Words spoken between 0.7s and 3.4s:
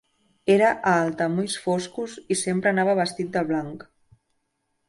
alt, amb ulls foscos, i sempre anava vestit